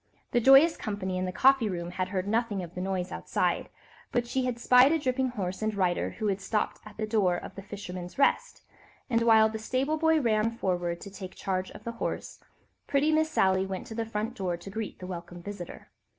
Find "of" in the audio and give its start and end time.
2.63-2.73, 7.37-7.53, 11.69-11.83